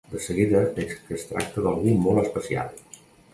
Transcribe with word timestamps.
De 0.11 0.19
seguida 0.27 0.61
veig 0.77 0.95
que 1.09 1.17
es 1.17 1.25
tracta 1.33 1.65
d'algú 1.67 1.93
molt 2.07 2.23
especial. 2.25 2.75